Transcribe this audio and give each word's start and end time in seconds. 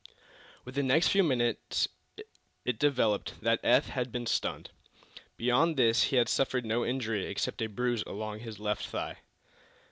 Within 0.65 0.87
the 0.87 0.93
next 0.95 1.09
few 1.09 1.21
minutes 1.23 1.87
it 2.65 2.79
developed 2.79 3.39
that 3.43 3.59
Eph 3.63 3.89
had 3.89 4.11
been 4.11 4.25
stunned. 4.25 4.71
Beyond 5.37 5.77
this 5.77 6.05
he 6.05 6.15
had 6.15 6.27
suffered 6.27 6.65
no 6.65 6.83
injury 6.83 7.27
except 7.27 7.61
a 7.61 7.67
bruise 7.67 8.01
along 8.07 8.39
the 8.43 8.51
left 8.59 8.87
thigh. 8.87 9.19